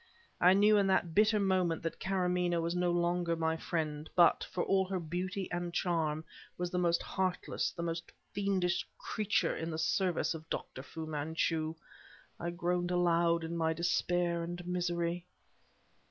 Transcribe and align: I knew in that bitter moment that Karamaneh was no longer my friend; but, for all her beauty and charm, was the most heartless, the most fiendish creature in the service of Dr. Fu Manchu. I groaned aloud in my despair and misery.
I 0.39 0.53
knew 0.53 0.77
in 0.77 0.87
that 0.87 1.13
bitter 1.13 1.39
moment 1.39 1.83
that 1.83 1.99
Karamaneh 1.99 2.59
was 2.59 2.73
no 2.75 2.89
longer 2.91 3.35
my 3.35 3.55
friend; 3.55 4.09
but, 4.15 4.43
for 4.51 4.63
all 4.63 4.83
her 4.85 4.99
beauty 4.99 5.47
and 5.51 5.71
charm, 5.71 6.23
was 6.57 6.71
the 6.71 6.79
most 6.79 7.03
heartless, 7.03 7.69
the 7.69 7.83
most 7.83 8.11
fiendish 8.33 8.83
creature 8.97 9.55
in 9.55 9.69
the 9.69 9.77
service 9.77 10.33
of 10.33 10.49
Dr. 10.49 10.81
Fu 10.81 11.05
Manchu. 11.05 11.75
I 12.39 12.49
groaned 12.49 12.89
aloud 12.89 13.43
in 13.43 13.55
my 13.55 13.73
despair 13.73 14.41
and 14.41 14.65
misery. 14.65 15.27